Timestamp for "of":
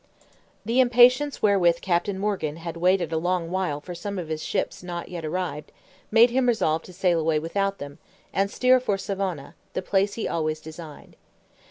4.17-4.29